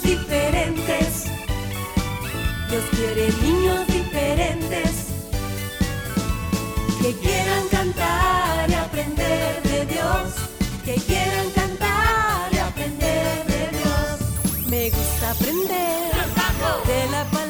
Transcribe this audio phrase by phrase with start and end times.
[0.00, 1.24] niños diferentes.
[2.68, 4.90] Dios quiere niños diferentes
[7.02, 10.34] que quieran cantar y aprender de Dios,
[10.84, 14.68] que quieran cantar y aprender de Dios.
[14.68, 16.10] Me gusta aprender
[16.86, 17.49] de la palabra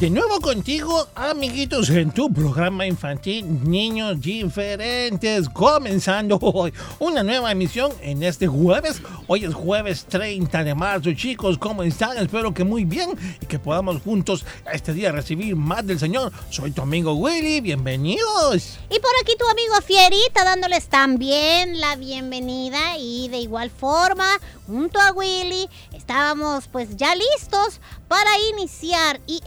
[0.00, 7.90] De nuevo contigo, amiguitos, en tu programa infantil Niños Diferentes, comenzando hoy una nueva emisión
[8.02, 9.00] en este jueves.
[9.26, 12.18] Hoy es jueves 30 de marzo, chicos, ¿cómo están?
[12.18, 16.30] Espero que muy bien y que podamos juntos este día recibir más del Señor.
[16.50, 18.78] Soy tu amigo Willy, bienvenidos.
[18.90, 24.28] Y por aquí tu amigo Fierita dándoles también la bienvenida y de igual forma,
[24.66, 29.40] junto a Willy, estábamos pues ya listos para iniciar y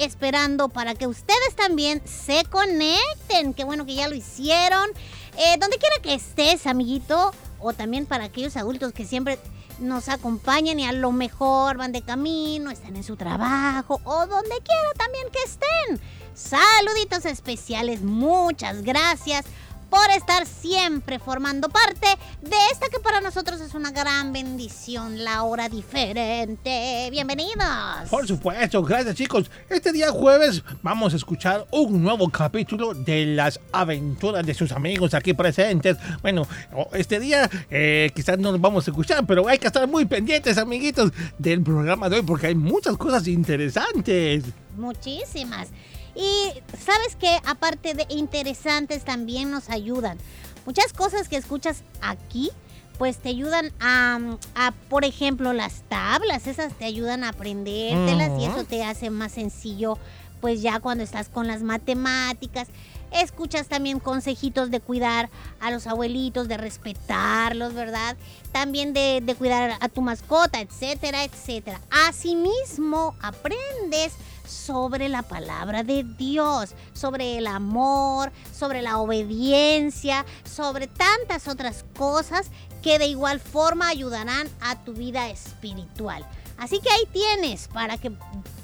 [0.69, 3.53] para que ustedes también se conecten.
[3.53, 4.89] Qué bueno que ya lo hicieron.
[5.37, 9.37] Eh, donde quiera que estés, amiguito, o también para aquellos adultos que siempre
[9.79, 14.57] nos acompañan y a lo mejor van de camino, están en su trabajo o donde
[14.61, 16.01] quiera también que estén.
[16.33, 19.45] Saluditos especiales, muchas gracias
[19.89, 22.07] por estar siempre formando parte
[22.41, 27.07] de esta que para nosotros es una gran bendición, la hora diferente.
[27.11, 28.09] Bienvenidos.
[28.09, 29.49] Por supuesto, gracias chicos.
[29.69, 35.13] Este día jueves vamos a escuchar un nuevo capítulo de las aventuras de sus amigos
[35.13, 35.97] aquí presentes.
[36.21, 36.47] Bueno,
[36.93, 40.57] este día eh, quizás no nos vamos a escuchar, pero hay que estar muy pendientes,
[40.57, 44.43] amiguitos, del programa de hoy porque hay muchas cosas interesantes.
[44.77, 45.69] Muchísimas.
[46.15, 50.17] Y sabes que aparte de interesantes también nos ayudan.
[50.65, 52.51] Muchas cosas que escuchas aquí
[52.97, 54.19] pues te ayudan a,
[54.55, 59.31] a, por ejemplo, las tablas, esas te ayudan a aprendértelas y eso te hace más
[59.31, 59.97] sencillo
[60.41, 62.67] pues ya cuando estás con las matemáticas.
[63.11, 68.15] Escuchas también consejitos de cuidar a los abuelitos, de respetarlos, ¿verdad?
[68.51, 71.81] También de, de cuidar a tu mascota, etcétera, etcétera.
[72.07, 74.13] Asimismo, aprendes
[74.49, 82.47] sobre la palabra de Dios, sobre el amor, sobre la obediencia, sobre tantas otras cosas
[82.81, 86.25] que de igual forma ayudarán a tu vida espiritual.
[86.57, 88.11] Así que ahí tienes para que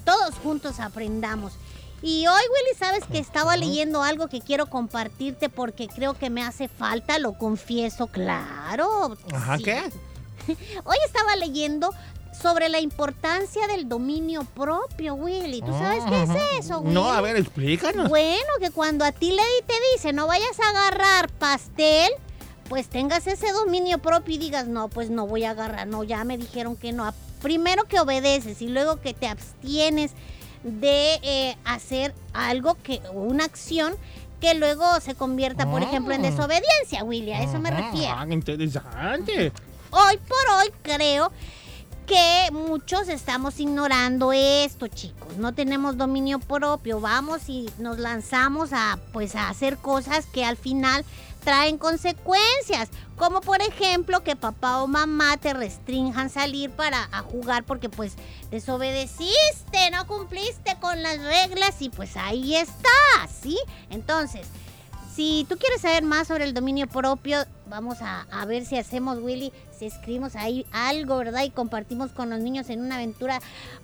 [0.04, 1.54] todos juntos aprendamos.
[2.02, 6.44] Y hoy, Willy, sabes que estaba leyendo algo que quiero compartirte porque creo que me
[6.44, 9.18] hace falta, lo confieso, claro.
[9.34, 9.64] Ajá, sí.
[9.64, 9.82] ¿qué?
[10.84, 11.90] Hoy estaba leyendo
[12.42, 15.62] sobre la importancia del dominio propio, Willy.
[15.62, 16.94] ¿Tú sabes qué es eso, Willy?
[16.94, 18.10] No, a ver, explícanos.
[18.10, 22.12] Bueno, que cuando a ti Lady te dice no vayas a agarrar pastel,
[22.70, 26.24] pues tengas ese dominio propio y digas, no, pues no voy a agarrar, no, ya
[26.24, 27.14] me dijeron que no.
[27.42, 30.12] Primero que obedeces y luego que te abstienes
[30.64, 33.96] de eh, hacer algo que, una acción
[34.42, 36.30] que luego se convierta, por ejemplo, en Ah.
[36.32, 37.32] desobediencia, Willy.
[37.34, 38.32] A eso me refiero.
[38.34, 39.52] interesante.
[39.92, 41.32] Hoy por hoy creo
[42.06, 45.38] que muchos estamos ignorando esto, chicos.
[45.38, 47.00] No tenemos dominio propio.
[47.00, 51.04] Vamos y nos lanzamos a pues a hacer cosas que al final
[51.44, 57.64] traen consecuencias, como por ejemplo que papá o mamá te restrinjan salir para a jugar
[57.64, 58.14] porque pues
[58.50, 63.60] desobedeciste, no cumpliste con las reglas y pues ahí está, ¿sí?
[63.92, 64.48] Entonces,
[65.16, 67.38] Si tú quieres saber más sobre el dominio propio,
[67.70, 71.44] vamos a, a ver si hacemos, Willy, si escribimos ahí algo, ¿verdad?
[71.44, 73.40] Y compartimos con los niños en una aventura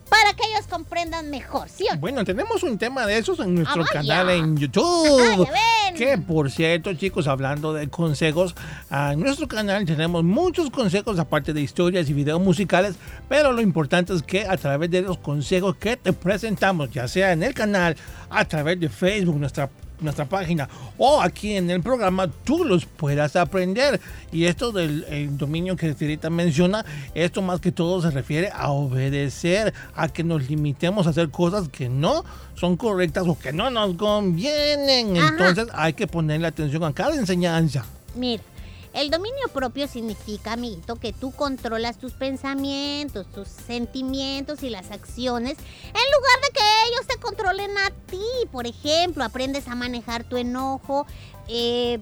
[0.10, 1.86] para que ellos comprendan mejor, ¿sí?
[2.00, 5.48] Bueno, tenemos un tema de esos en nuestro Ah, canal en Ah, YouTube.
[5.96, 8.54] Que por cierto, chicos, hablando de consejos,
[8.90, 12.96] en nuestro canal tenemos muchos consejos, aparte de historias y videos musicales,
[13.30, 17.32] pero lo importante es que a través de los consejos que te presentamos, ya sea
[17.32, 17.96] en el canal,
[18.30, 19.70] a través de Facebook, nuestra
[20.02, 20.68] nuestra página
[20.98, 24.00] o aquí en el programa tú los puedas aprender.
[24.32, 28.72] Y esto del el dominio que Tirita menciona esto más que todo se refiere a
[28.72, 32.24] obedecer a que nos limitemos a hacer cosas que no
[32.56, 35.18] son correctas o que no nos convienen.
[35.18, 35.30] Ajá.
[35.30, 37.86] entonces hay que ponerle atención a cada enseñanza.
[38.16, 38.44] Mira,
[38.94, 45.58] el dominio propio significa, amiguito, que tú controlas tus pensamientos, tus sentimientos y las acciones
[45.58, 48.48] en lugar de que ellos te controlen a ti.
[48.52, 51.06] Por ejemplo, aprendes a manejar tu enojo
[51.48, 52.00] eh,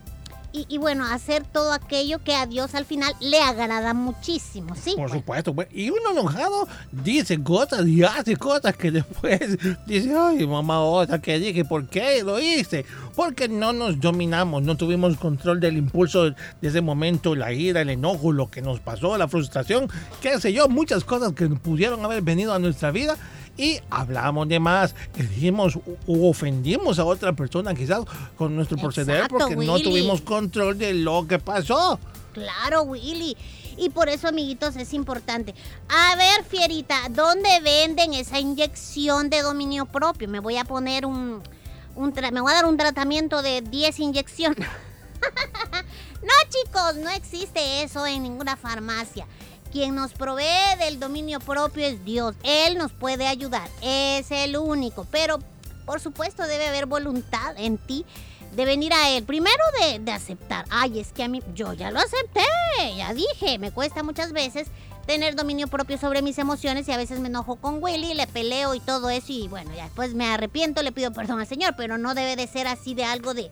[0.54, 4.92] y, y bueno, hacer todo aquello que a Dios al final le agrada muchísimo, ¿sí?
[4.92, 5.68] Por Bueno, supuesto, pues.
[5.72, 11.40] Y uno enojado dice cosas y hace cosas que después dice, ay, mamá, otra que
[11.40, 12.86] dije, ¿por qué lo hice?
[13.16, 17.90] Porque no nos dominamos, no tuvimos control del impulso de ese momento, la ira, el
[17.90, 19.90] enojo, lo que nos pasó, la frustración,
[20.22, 23.18] qué sé yo, muchas cosas que pudieron haber venido a nuestra vida.
[23.60, 28.06] Y hablamos de más, dijimos u- ofendimos a otra persona quizás
[28.38, 32.00] con nuestro proceder Exacto, porque no tuvimos control de lo que pasó.
[32.32, 33.36] Claro, Willy.
[33.78, 35.54] Y por eso, amiguitos, es importante.
[35.90, 40.30] A ver, Fierita, ¿dónde venden esa inyección de dominio propio?
[40.30, 41.42] Me voy a poner un...
[41.96, 44.68] un me voy a dar un tratamiento de 10 inyecciones.
[46.22, 49.28] no, chicos, no existe eso en ninguna farmacia.
[49.72, 52.36] Quien nos provee del dominio propio es Dios.
[52.44, 53.70] Él nos puede ayudar.
[53.82, 55.06] Es el único.
[55.12, 55.40] Pero,
[55.86, 58.06] por supuesto, debe haber voluntad en ti
[58.56, 59.24] de venir a él.
[59.24, 60.66] Primero de, de aceptar.
[60.70, 62.42] Ay, es que a mí, yo ya lo acepté,
[62.98, 64.68] ya dije, me cuesta muchas veces
[65.06, 68.76] tener dominio propio sobre mis emociones y a veces me enojo con Willy, le peleo
[68.76, 71.98] y todo eso y bueno, ya después me arrepiento, le pido perdón al Señor, pero
[71.98, 73.50] no debe de ser así de algo de,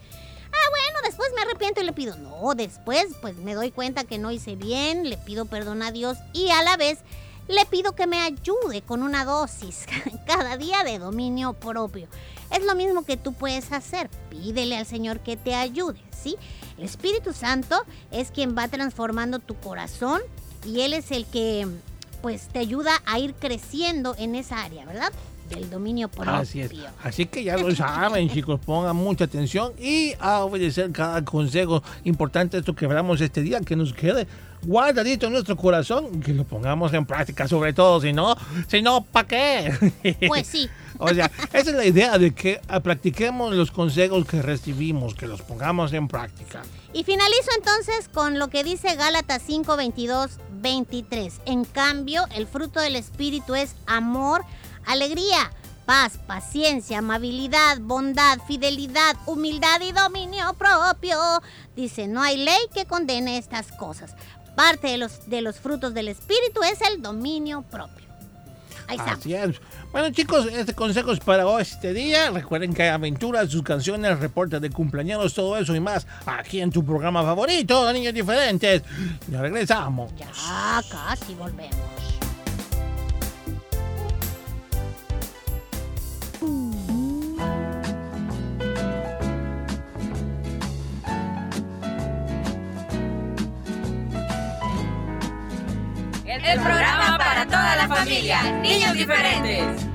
[0.70, 4.32] bueno, después me arrepiento y le pido, no, después pues me doy cuenta que no
[4.32, 7.00] hice bien, le pido perdón a Dios y a la vez
[7.48, 9.86] le pido que me ayude con una dosis
[10.28, 12.08] cada día de dominio propio.
[12.52, 14.10] Es lo mismo que tú puedes hacer.
[14.30, 16.36] Pídele al Señor que te ayude, ¿sí?
[16.78, 20.22] El Espíritu Santo es quien va transformando tu corazón
[20.66, 21.68] y Él es el que,
[22.22, 25.12] pues, te ayuda a ir creciendo en esa área, ¿verdad?
[25.50, 26.34] Del dominio propio.
[26.34, 26.72] Así es.
[27.04, 32.58] Así que ya lo saben, chicos, pongan mucha atención y a obedecer cada consejo importante
[32.58, 34.28] esto que hablamos este día, que nos quede
[34.64, 38.36] guardadito en nuestro corazón, que lo pongamos en práctica sobre todo, si no,
[38.68, 40.18] si no, ¿para qué?
[40.28, 40.70] Pues sí.
[41.00, 45.28] O sea, esa es la idea de que ah, practiquemos los consejos que recibimos, que
[45.28, 46.64] los pongamos en práctica.
[46.92, 51.42] Y finalizo entonces con lo que dice Gálatas 5, 22, 23.
[51.46, 54.44] En cambio, el fruto del Espíritu es amor,
[54.88, 55.52] alegría,
[55.86, 61.18] paz, paciencia, amabilidad, bondad, fidelidad, humildad y dominio propio.
[61.76, 64.16] Dice, no hay ley que condene estas cosas.
[64.56, 68.08] Parte de los, de los frutos del Espíritu es el dominio propio.
[68.88, 69.12] Ahí está.
[69.12, 69.62] Así es.
[69.92, 72.32] Bueno, chicos, este consejo es para hoy, este día.
[72.32, 76.72] Recuerden que hay aventuras, sus canciones, reportes de cumpleaños, todo eso y más aquí en
[76.72, 78.84] tu programa favorito, Niños Diferentes.
[79.30, 80.12] Ya regresamos.
[80.16, 80.28] Ya
[80.90, 82.17] casi volvemos.
[96.48, 98.42] El programa para toda la familia.
[98.62, 99.86] Niños diferentes.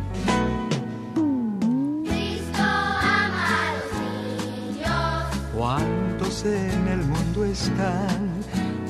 [5.56, 8.32] ¿Cuántos en el mundo están?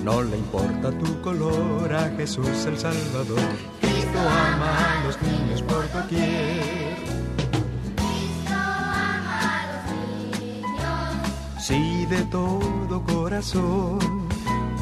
[0.02, 3.38] No le importa tu color a Jesús el Salvador.
[3.80, 6.96] Cristo ama a los niños por doquier.
[11.60, 14.31] Sí, de todo corazón.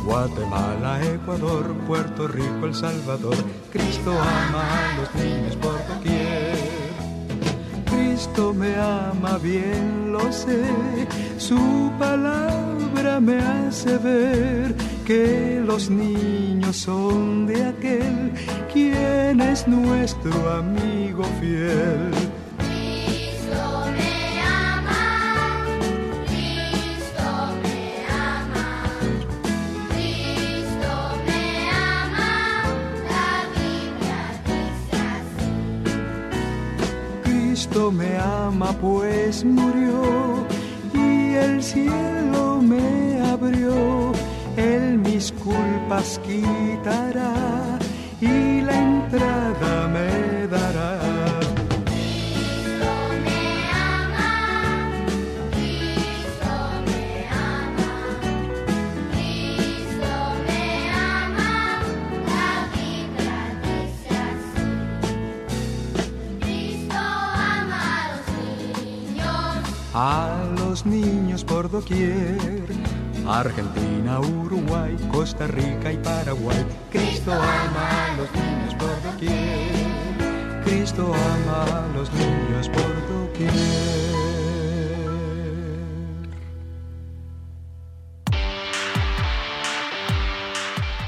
[0.04, 3.36] Guatemala, Ecuador, Puerto Rico, El Salvador.
[3.72, 6.56] Cristo ama a los niños por doquier.
[7.86, 10.62] Cristo me ama bien, lo sé.
[11.38, 14.74] Su palabra me hace ver
[15.06, 18.32] que los niños son de aquel
[18.72, 22.29] quien es nuestro amigo fiel.
[37.88, 40.02] me ama pues murió
[40.92, 44.12] y el cielo me abrió,
[44.56, 47.78] él mis culpas quitará
[48.20, 50.39] y la entrada me
[70.00, 72.66] a los niños por doquier.
[73.28, 76.64] Argentina, Uruguay, Costa Rica y Paraguay.
[76.90, 80.62] Cristo ama a los niños por doquier.
[80.64, 84.19] Cristo ama a los niños por doquier.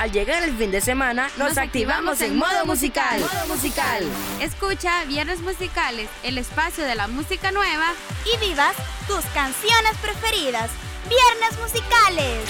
[0.02, 3.20] Al llegar el fin de semana, nos, activamos en modo musical.
[3.20, 4.02] Modo musical.
[4.40, 7.92] Escucha Viernes Musicales, el espacio de la música nueva
[8.26, 8.74] y vivas
[9.06, 10.72] tus canciones preferidas.
[11.08, 12.40] Viernes Musicales.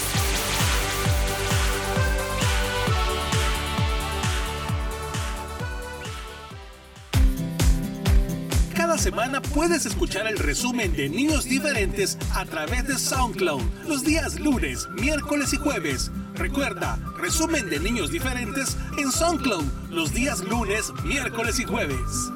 [8.74, 14.40] Cada semana puedes escuchar el resumen de Niños Diferentes a través de SoundCloud los días
[14.40, 16.10] lunes, miércoles y jueves.
[16.34, 22.30] Recuerda, resumen de Niños Diferentes en SoundCloud los días lunes, miércoles y jueves.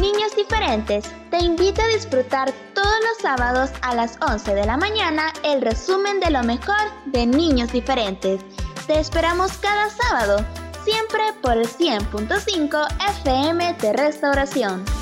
[0.00, 5.32] Niños Diferentes te invita a disfrutar todos los sábados a las 11 de la mañana
[5.44, 8.40] el resumen de lo mejor de Niños Diferentes.
[8.86, 10.44] Te esperamos cada sábado,
[10.84, 12.88] siempre por el 100.5
[13.20, 15.01] FM de Restauración.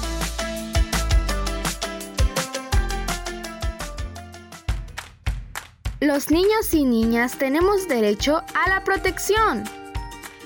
[6.01, 9.65] Los niños y niñas tenemos derecho a la protección.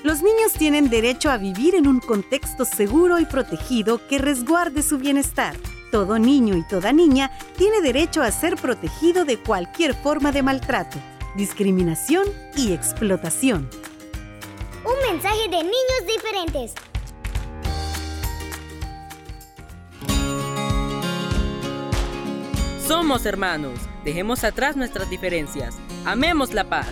[0.03, 4.97] Los niños tienen derecho a vivir en un contexto seguro y protegido que resguarde su
[4.97, 5.55] bienestar.
[5.93, 10.97] Todo niño y toda niña tiene derecho a ser protegido de cualquier forma de maltrato,
[11.37, 13.69] discriminación y explotación.
[14.83, 16.73] Un mensaje de niños diferentes.
[22.87, 23.79] Somos hermanos.
[24.03, 25.75] Dejemos atrás nuestras diferencias.
[26.05, 26.91] Amemos la paz.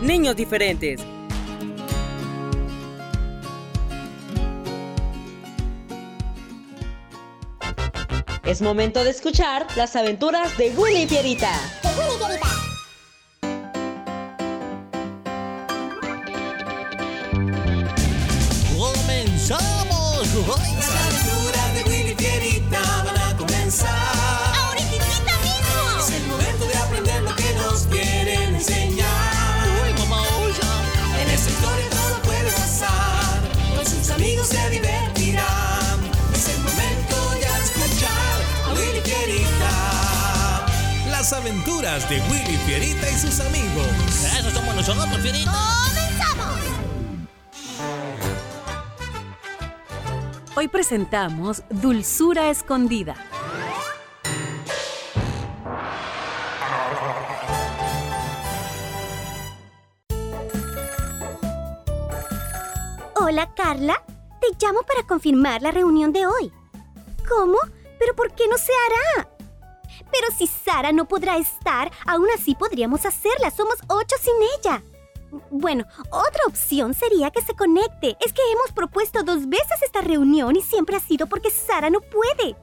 [0.00, 1.02] Niños diferentes.
[8.44, 11.52] Es momento de escuchar las aventuras de Willy y Pierita.
[11.84, 12.48] Willy y Pierita.
[18.78, 21.07] ¡Comenzamos!
[42.06, 43.88] De Willy Pierita y sus amigos.
[44.38, 45.50] Eso somos nosotros, Pierita.
[45.50, 46.60] ¡Comenzamos!
[50.54, 53.16] Hoy presentamos Dulzura Escondida.
[63.16, 64.04] Hola, Carla.
[64.40, 66.52] Te llamo para confirmar la reunión de hoy.
[67.28, 67.58] ¿Cómo?
[67.98, 69.37] ¿Pero por qué no se hará?
[70.10, 73.50] Pero si Sara no podrá estar, aún así podríamos hacerla.
[73.50, 74.82] Somos ocho sin ella.
[75.50, 78.16] Bueno, otra opción sería que se conecte.
[78.24, 82.00] Es que hemos propuesto dos veces esta reunión y siempre ha sido porque Sara no
[82.00, 82.56] puede.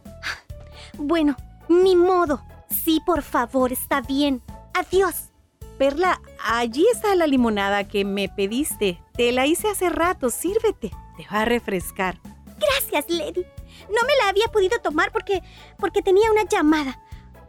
[0.97, 1.35] Bueno,
[1.67, 2.41] ni modo.
[2.69, 4.41] Sí, por favor, está bien.
[4.73, 5.31] Adiós.
[5.77, 9.01] Perla, allí está la limonada que me pediste.
[9.13, 10.91] Te la hice hace rato, sírvete.
[11.17, 12.19] Te va a refrescar.
[12.57, 13.45] Gracias, Lady.
[13.89, 15.41] No me la había podido tomar porque
[15.77, 16.99] porque tenía una llamada.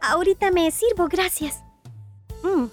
[0.01, 1.63] Ahorita me sirvo, gracias.
[2.43, 2.65] Mm.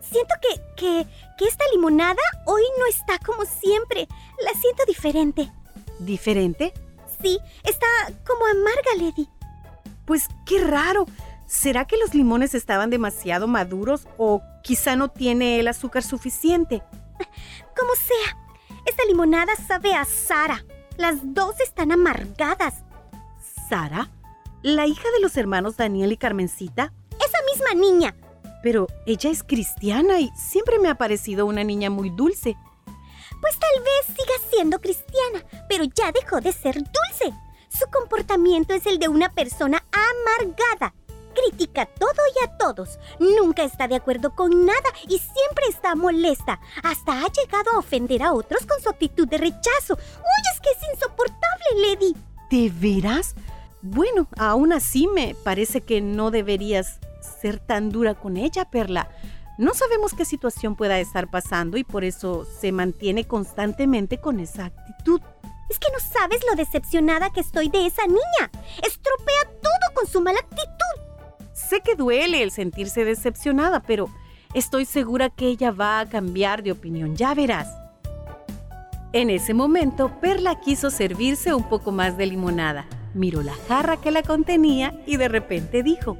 [0.00, 4.08] Siento que, que, que esta limonada hoy no está como siempre.
[4.44, 5.50] La siento diferente.
[5.98, 6.72] ¿Diferente?
[7.20, 7.86] Sí, está
[8.26, 9.28] como amarga, Lady.
[10.04, 11.06] Pues qué raro.
[11.46, 16.82] ¿Será que los limones estaban demasiado maduros o quizá no tiene el azúcar suficiente?
[17.76, 18.36] Como sea,
[18.84, 20.64] esta limonada sabe a Sara.
[20.96, 22.82] Las dos están amargadas.
[23.68, 24.10] ¿Sara?
[24.66, 26.92] ¿La hija de los hermanos Daniel y Carmencita?
[27.10, 28.16] Esa misma niña.
[28.64, 32.56] Pero ella es cristiana y siempre me ha parecido una niña muy dulce.
[32.84, 37.32] Pues tal vez siga siendo cristiana, pero ya dejó de ser dulce.
[37.68, 40.96] Su comportamiento es el de una persona amargada.
[41.32, 42.98] Critica todo y a todos.
[43.20, 46.58] Nunca está de acuerdo con nada y siempre está molesta.
[46.82, 49.94] Hasta ha llegado a ofender a otros con su actitud de rechazo.
[49.94, 51.38] ¡Uy, es que es insoportable,
[51.88, 52.16] Lady!
[52.50, 53.36] ¿De veras?
[53.88, 56.98] Bueno, aún así me parece que no deberías
[57.40, 59.08] ser tan dura con ella, Perla.
[59.58, 64.66] No sabemos qué situación pueda estar pasando y por eso se mantiene constantemente con esa
[64.66, 65.20] actitud.
[65.70, 68.50] Es que no sabes lo decepcionada que estoy de esa niña.
[68.84, 71.46] Estropea todo con su mala actitud.
[71.52, 74.08] Sé que duele el sentirse decepcionada, pero
[74.52, 77.68] estoy segura que ella va a cambiar de opinión, ya verás.
[79.12, 82.86] En ese momento, Perla quiso servirse un poco más de limonada.
[83.16, 86.18] Miró la jarra que la contenía y de repente dijo,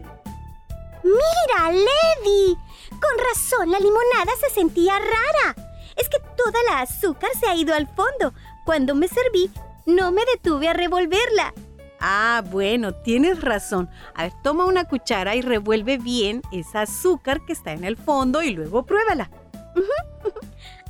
[1.04, 2.56] ¡Mira, Lady!
[2.88, 5.54] Con razón la limonada se sentía rara.
[5.94, 8.32] Es que toda la azúcar se ha ido al fondo.
[8.64, 9.50] Cuando me serví,
[9.84, 11.52] no me detuve a revolverla.
[12.00, 13.90] Ah, bueno, tienes razón.
[14.14, 18.42] A ver, toma una cuchara y revuelve bien esa azúcar que está en el fondo
[18.42, 19.30] y luego pruébala.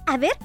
[0.06, 0.38] a ver.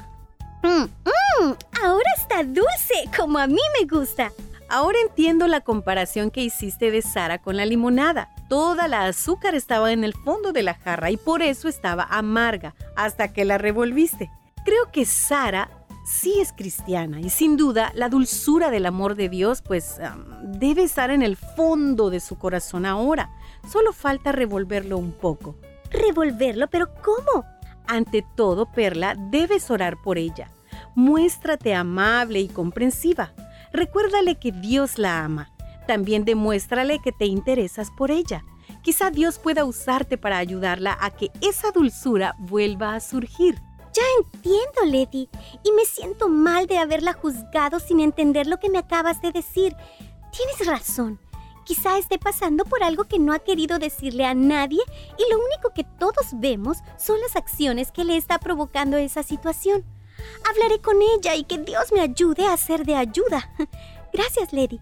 [0.64, 1.54] Mm, mm,
[1.84, 4.32] ahora está dulce, como a mí me gusta.
[4.74, 8.30] Ahora entiendo la comparación que hiciste de Sara con la limonada.
[8.48, 12.74] Toda la azúcar estaba en el fondo de la jarra y por eso estaba amarga
[12.96, 14.32] hasta que la revolviste.
[14.64, 15.70] Creo que Sara
[16.06, 20.00] sí es cristiana y sin duda la dulzura del amor de Dios pues
[20.42, 23.30] debe estar en el fondo de su corazón ahora.
[23.70, 25.58] Solo falta revolverlo un poco.
[25.90, 26.70] ¿Revolverlo?
[26.70, 27.44] ¿Pero cómo?
[27.88, 30.50] Ante todo, Perla, debes orar por ella.
[30.96, 33.34] Muéstrate amable y comprensiva.
[33.74, 35.52] Recuérdale que Dios la ama.
[35.88, 38.44] También demuéstrale que te interesas por ella.
[38.82, 43.56] Quizá Dios pueda usarte para ayudarla a que esa dulzura vuelva a surgir.
[43.94, 45.30] Ya entiendo, Lady,
[45.64, 49.76] y me siento mal de haberla juzgado sin entender lo que me acabas de decir.
[50.32, 51.20] Tienes razón.
[51.66, 54.82] Quizá esté pasando por algo que no ha querido decirle a nadie
[55.18, 59.86] y lo único que todos vemos son las acciones que le está provocando esa situación.
[60.50, 63.50] Hablaré con ella y que Dios me ayude a ser de ayuda.
[64.14, 64.80] Gracias, Lady.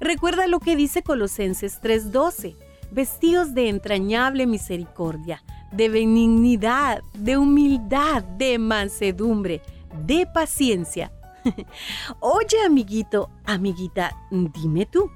[0.00, 2.56] Recuerda lo que dice Colosenses 3:12,
[2.90, 9.60] vestidos de entrañable misericordia de benignidad, de humildad, de mansedumbre,
[10.06, 11.12] de paciencia.
[12.20, 15.10] Oye, amiguito, amiguita, dime tú.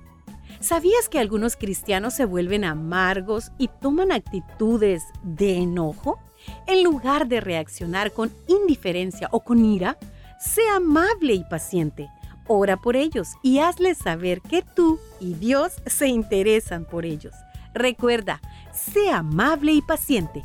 [0.61, 6.19] ¿Sabías que algunos cristianos se vuelven amargos y toman actitudes de enojo?
[6.67, 9.99] En lugar de reaccionar con indiferencia o con ira,
[10.41, 12.09] sé amable y paciente.
[12.47, 17.35] Ora por ellos y hazles saber que tú y Dios se interesan por ellos.
[17.75, 18.41] Recuerda,
[18.73, 20.45] sé amable y paciente.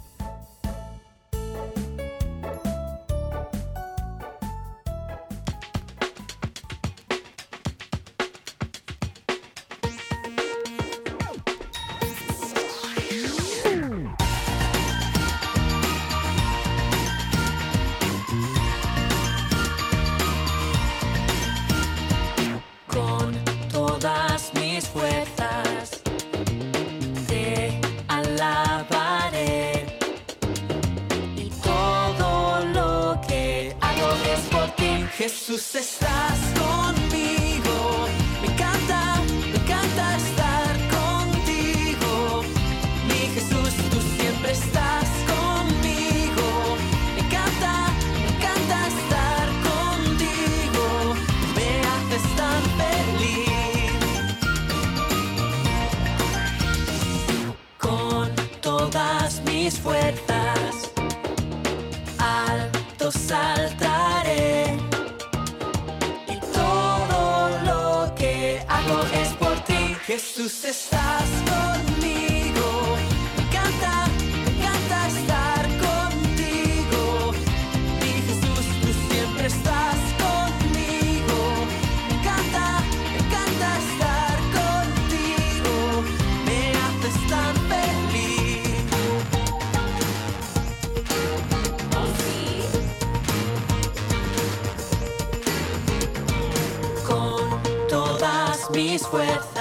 [98.97, 99.57] squared.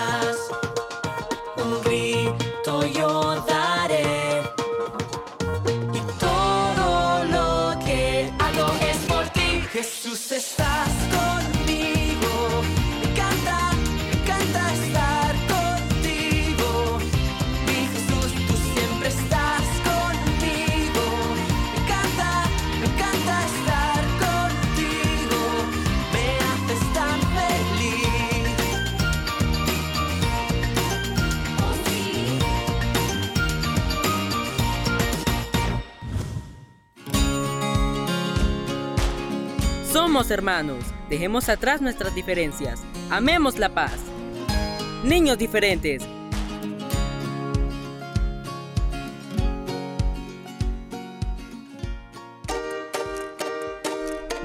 [40.30, 40.84] Hermanos.
[41.08, 42.80] Dejemos atrás nuestras diferencias.
[43.10, 43.94] Amemos la paz.
[45.04, 46.02] Niños diferentes.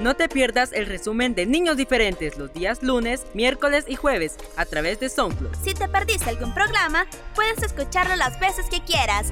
[0.02, 4.66] No te pierdas el resumen de Niños Diferentes los días lunes, miércoles y jueves a
[4.66, 5.56] través de SoundCloud.
[5.64, 9.32] Si te perdiste algún programa, puedes escucharlo las veces que quieras.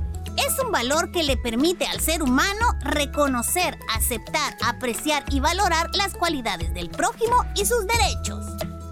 [0.63, 6.73] Un valor que le permite al ser humano reconocer, aceptar, apreciar y valorar las cualidades
[6.73, 8.45] del prójimo y sus derechos.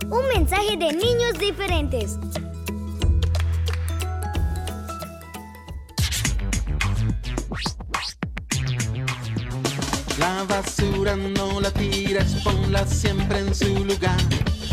[0.10, 2.18] Un mensaje de niños diferentes.
[10.18, 14.18] La basura no la tires, ponla siempre en su lugar,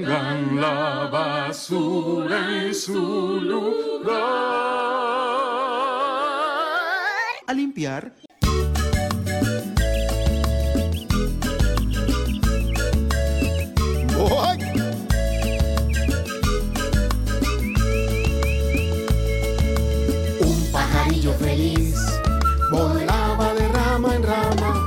[0.00, 4.16] Pongan la basura en su lugar.
[7.46, 8.10] A limpiar.
[20.40, 21.96] Un pajarillo feliz
[22.70, 24.84] volaba de rama en rama,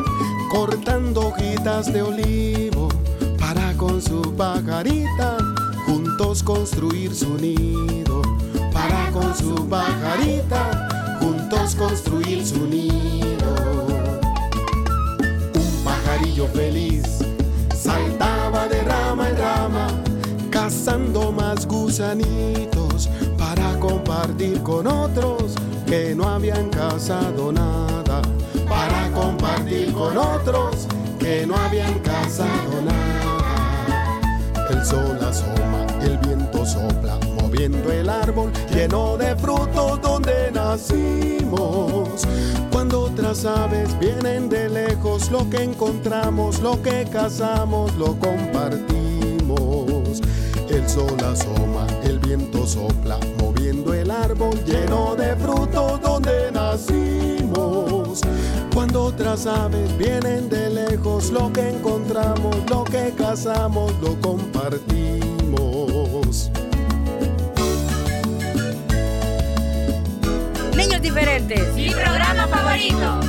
[0.52, 2.93] cortando hojitas de olivo
[4.04, 5.38] su pajarita
[5.86, 8.22] juntos construir su nido.
[8.74, 13.52] Para con su pajarita juntos construir su nido.
[15.56, 17.20] Un pajarillo feliz
[17.76, 19.88] saltaba de rama en rama,
[20.50, 28.22] cazando más gusanitos para compartir con otros que no habían cazado nada.
[28.68, 30.88] Para compartir con otros
[31.20, 33.13] que no habían cazado nada.
[34.84, 42.28] El sol asoma, el viento sopla, moviendo el árbol lleno de frutos donde nacimos.
[42.70, 50.20] Cuando otras aves vienen de lejos, lo que encontramos, lo que cazamos, lo compartimos.
[50.70, 58.20] El sol asoma, el viento sopla, moviendo el árbol lleno de frutos donde nacimos.
[58.74, 66.50] Cuando otras aves vienen de lejos, lo que encontramos, lo que cazamos, lo compartimos.
[70.76, 71.76] Niños diferentes.
[71.76, 73.20] Mi programa favorito.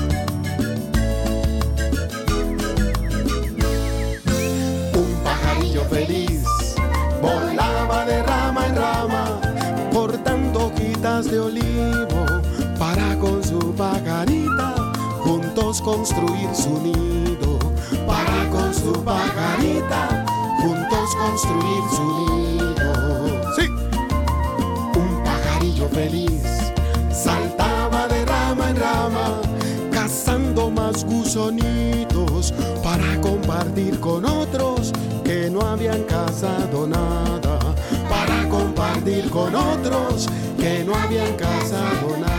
[4.95, 6.43] Un pajarillo feliz
[7.21, 9.41] volaba de rama en rama,
[9.93, 11.64] cortando hojitas de olivo
[15.85, 17.59] construir su nido.
[18.07, 20.25] Para con su pajarita
[20.61, 23.53] juntos construir su nido.
[23.57, 23.69] Sí,
[24.99, 26.43] un pajarillo feliz
[27.13, 29.41] saltaba de rama en rama,
[29.93, 34.93] cazando más gusanitos para compartir con otros
[35.23, 37.59] que no habían cazado nada.
[38.09, 42.34] Para compartir con otros que no habían cazado nada.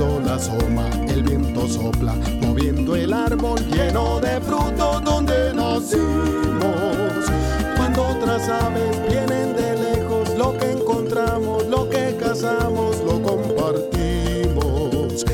[0.00, 7.28] Sol asoma, el viento sopla, moviendo el árbol lleno de frutos donde nacimos.
[7.76, 15.26] Cuando otras aves vienen de lejos, lo que encontramos, lo que cazamos, lo compartimos.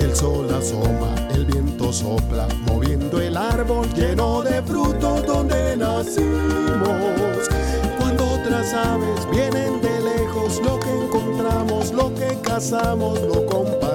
[0.00, 7.50] El sol asoma, el viento sopla, moviendo el árbol lleno de frutos donde nacimos.
[7.98, 13.93] Cuando otras aves vienen de lejos, lo que encontramos, lo que cazamos, lo compartimos.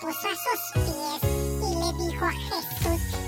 [0.00, 3.25] Puso a sus pies y le dijo a Jesús,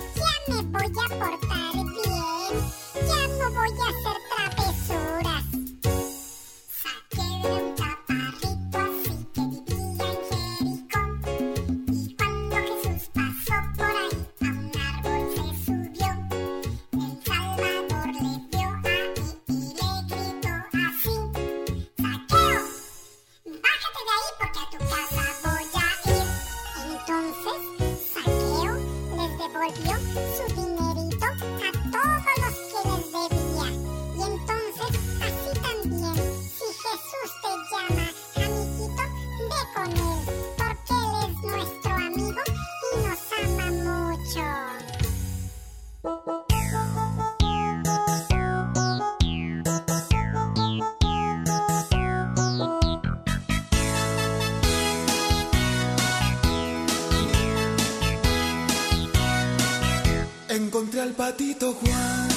[61.19, 62.29] patito Juan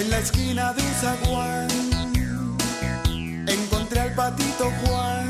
[0.00, 1.68] en la esquina de un zaguán.
[3.46, 5.28] Encontré al patito Juan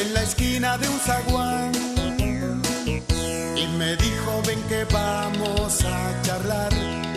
[0.00, 1.72] en la esquina de un zaguán.
[3.56, 6.72] Y me dijo, ven que vamos a charlar.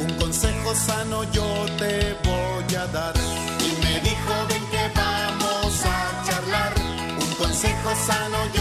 [0.05, 3.15] Un consejo sano yo te voy a dar.
[3.59, 5.97] Y me dijo, ven que vamos a
[6.27, 6.73] charlar.
[7.25, 8.60] Un consejo sano yo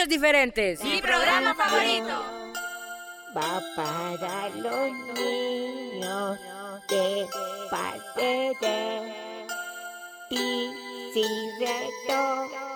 [0.00, 0.82] Niños diferentes.
[0.82, 2.24] Mi programa favorito.
[3.36, 6.38] Va para los niños
[6.88, 7.26] de
[7.70, 8.78] parte de
[10.30, 11.90] Pisireto.
[12.08, 12.69] ¡Para los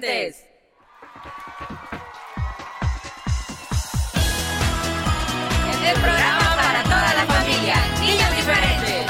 [0.00, 0.44] presentes.
[5.66, 9.06] El este programa para toda la familia, niños diferentes.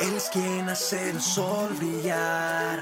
[0.00, 2.80] Él es quien hace el sol brillar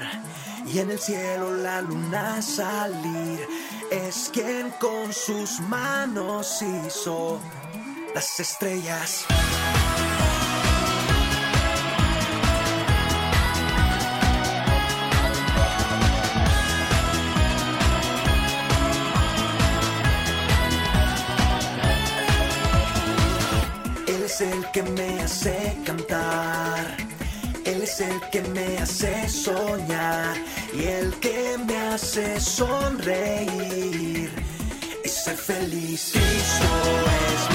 [0.67, 3.47] y en el cielo la luna salir.
[3.89, 7.41] Es quien con sus manos hizo
[8.13, 9.25] las estrellas.
[24.07, 26.97] Él es el que me hace cantar.
[27.65, 30.35] Él es el que me hace soñar
[30.73, 34.31] y el que me hace sonreír
[35.03, 36.11] y ser feliz.
[36.13, 36.69] Cristo
[37.27, 37.50] es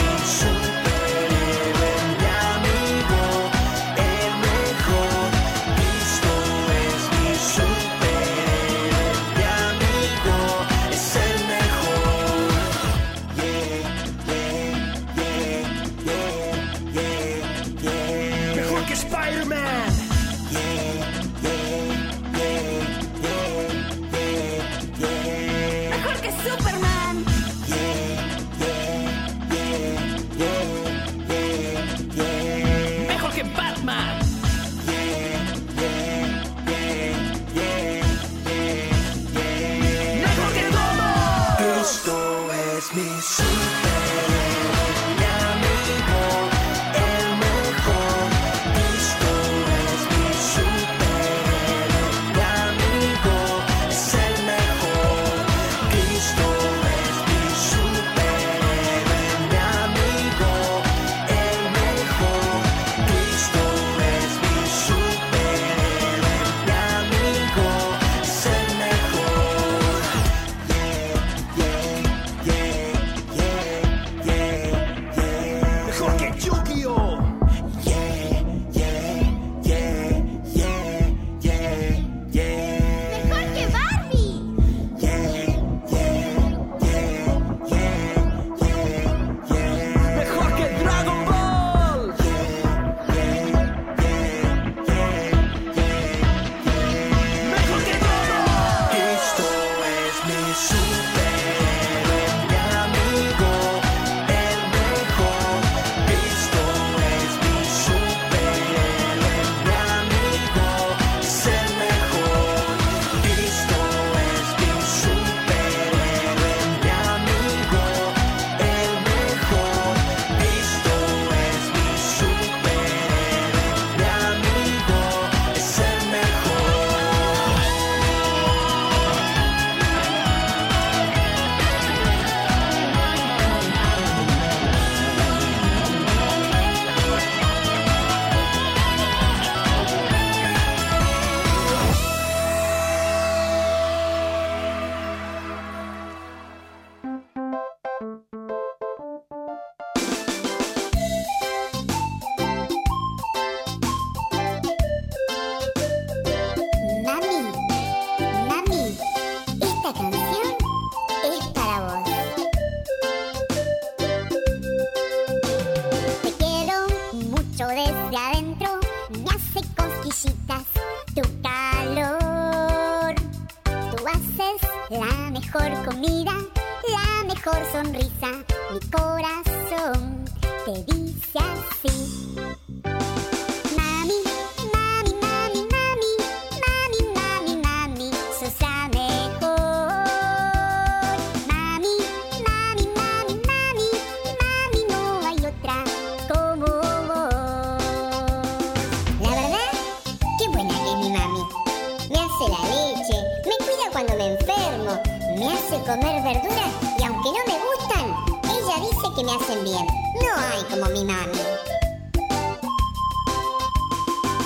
[205.86, 208.06] comer verduras y aunque no me gustan,
[208.44, 209.86] ella dice que me hacen bien.
[210.20, 211.38] No hay como mi mami.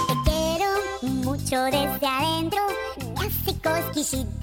[0.06, 2.60] Te quiero mucho desde adentro,
[3.14, 4.39] me hace.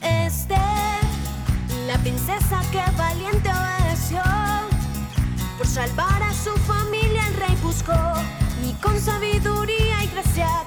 [0.00, 0.56] Este,
[1.86, 4.22] la princesa que valiente obedeció.
[5.58, 7.92] Por salvar a su familia el rey buscó
[8.64, 10.65] y con sabiduría y gracia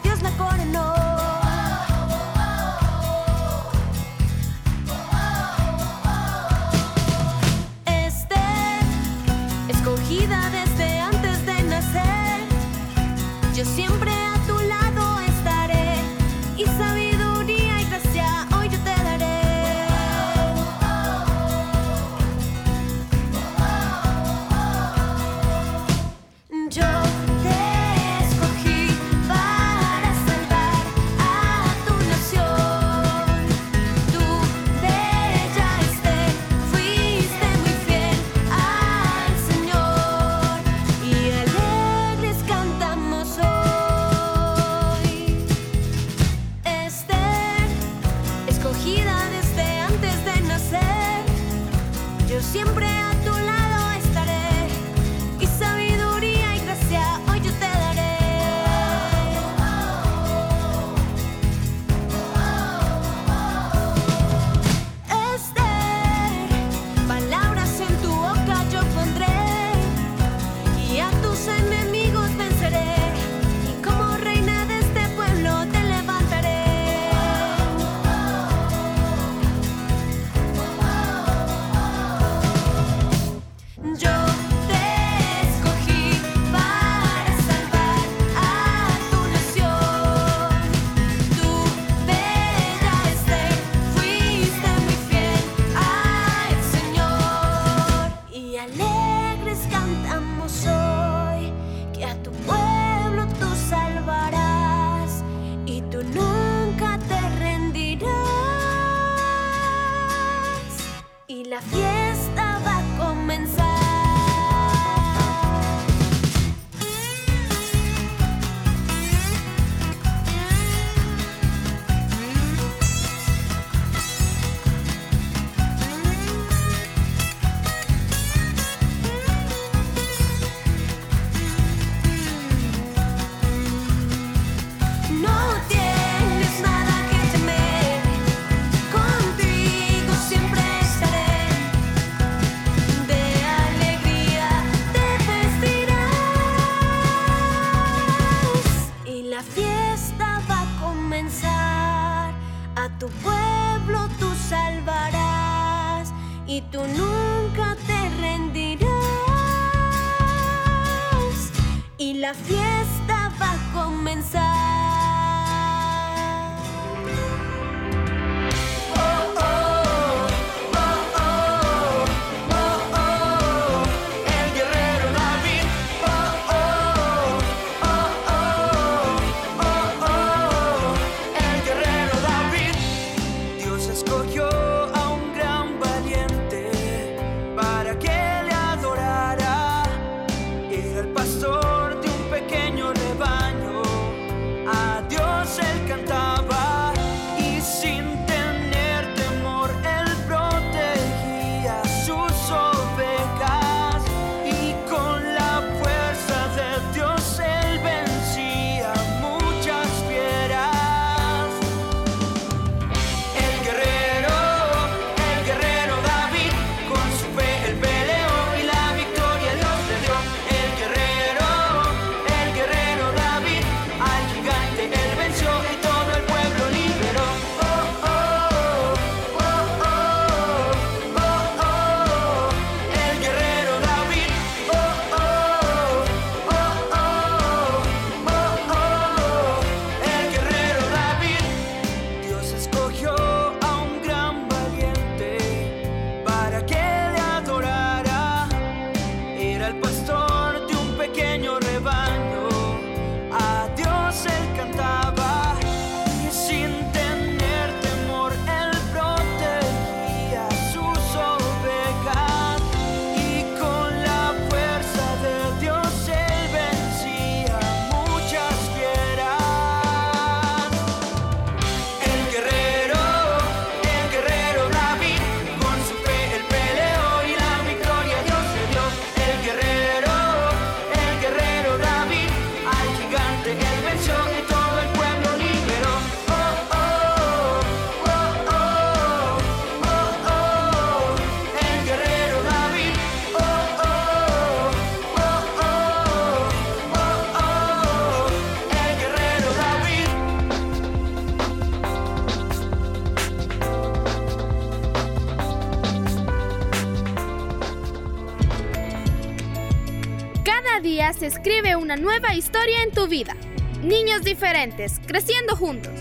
[311.89, 313.35] una nueva historia en tu vida.
[313.81, 315.91] Niños diferentes, creciendo juntos.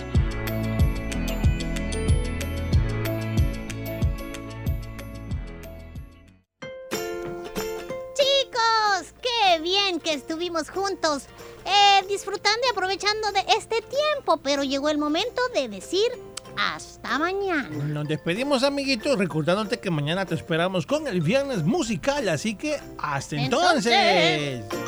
[8.12, 11.22] Chicos, qué bien que estuvimos juntos,
[11.64, 16.12] eh, disfrutando y aprovechando de este tiempo, pero llegó el momento de decir
[16.58, 17.70] hasta mañana.
[17.70, 23.36] Nos despedimos, amiguitos, recordándote que mañana te esperamos con el viernes musical, así que hasta
[23.36, 23.86] entonces.
[23.94, 24.87] Entonces.